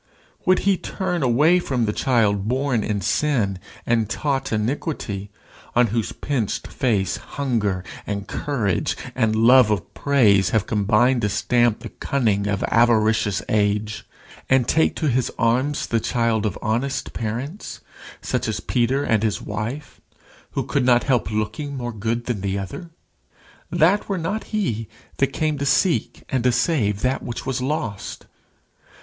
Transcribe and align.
Would 0.47 0.57
he 0.65 0.77
turn 0.77 1.21
away 1.21 1.59
from 1.59 1.85
the 1.85 1.93
child 1.93 2.47
born 2.47 2.83
in 2.83 3.01
sin 3.01 3.59
and 3.85 4.09
taught 4.09 4.51
iniquity, 4.51 5.29
on 5.75 5.85
whose 5.93 6.11
pinched 6.11 6.65
face 6.65 7.17
hunger 7.17 7.83
and 8.07 8.27
courage 8.27 8.97
and 9.13 9.35
love 9.35 9.69
of 9.69 9.93
praise 9.93 10.49
have 10.49 10.65
combined 10.65 11.21
to 11.21 11.29
stamp 11.29 11.81
the 11.81 11.89
cunning 11.89 12.47
of 12.47 12.63
avaricious 12.63 13.43
age, 13.47 14.03
and 14.49 14.67
take 14.67 14.95
to 14.95 15.05
his 15.07 15.31
arms 15.37 15.85
the 15.85 15.99
child 15.99 16.47
of 16.47 16.57
honest 16.63 17.13
parents, 17.13 17.81
such 18.23 18.47
as 18.47 18.59
Peter 18.59 19.03
and 19.03 19.21
his 19.21 19.39
wife, 19.39 20.01
who 20.53 20.63
could 20.63 20.83
not 20.83 21.03
help 21.03 21.29
looking 21.29 21.77
more 21.77 21.93
good 21.93 22.25
than 22.25 22.41
the 22.41 22.57
other? 22.57 22.89
That 23.69 24.09
were 24.09 24.17
not 24.17 24.45
he 24.45 24.87
who 25.19 25.27
came 25.27 25.59
to 25.59 25.65
seek 25.67 26.23
and 26.29 26.43
to 26.43 26.51
save 26.51 27.01
that 27.01 27.21
which 27.21 27.45
was 27.45 27.61
lost. 27.61 28.25